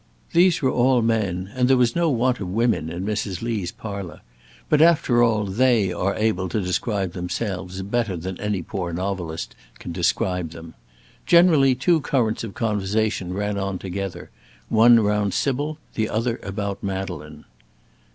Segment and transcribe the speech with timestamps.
[0.33, 3.43] These were all men, and there was no want of women in Mrs.
[3.43, 4.21] Lee's parlour;
[4.67, 9.91] but, after all, they are able to describe themselves better than any poor novelist can
[9.91, 10.73] describe them.
[11.27, 14.31] Generally two currents of conversation ran on together
[14.69, 17.45] one round Sybil, the other about Madeleine.